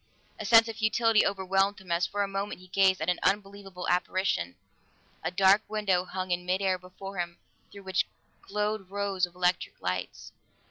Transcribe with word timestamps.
A 0.39 0.45
sense 0.45 0.67
of 0.67 0.77
futility 0.77 1.27
overwhelmed 1.27 1.79
him 1.79 1.91
as 1.91 2.07
for 2.07 2.23
a 2.23 2.27
moment 2.27 2.59
he 2.59 2.69
gazed 2.69 3.01
at 3.01 3.09
an 3.09 3.19
unbelievable 3.21 3.87
apparition 3.87 4.55
a 5.23 5.29
dark 5.29 5.61
window 5.67 6.05
hung 6.05 6.31
in 6.31 6.43
midair 6.43 6.79
before 6.79 7.19
him 7.19 7.37
through 7.71 7.83
which 7.83 8.07
glowed 8.41 8.89
rows 8.89 9.27
of 9.27 9.35
electric 9.35 9.79
lights. 9.79 10.31